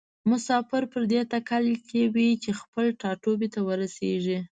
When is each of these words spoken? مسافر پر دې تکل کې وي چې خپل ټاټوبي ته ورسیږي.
مسافر 0.29 0.83
پر 0.91 1.03
دې 1.11 1.21
تکل 1.33 1.65
کې 1.87 2.01
وي 2.13 2.29
چې 2.43 2.49
خپل 2.59 2.85
ټاټوبي 3.01 3.47
ته 3.53 3.59
ورسیږي. 3.67 4.39